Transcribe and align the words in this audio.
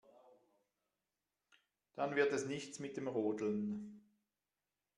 Dann 1.93 2.15
wird 2.15 2.33
es 2.33 2.47
nichts 2.47 2.79
mit 2.79 2.97
dem 2.97 3.07
Rodeln. 3.07 4.01